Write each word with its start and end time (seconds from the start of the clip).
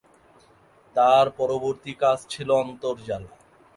তার 0.95 1.25
পরবর্তী 1.37 1.91
কাজ 1.93 2.17
ছিল 2.29 2.49
"অন্তর 2.61 2.95
জ্বালা"। 3.05 3.31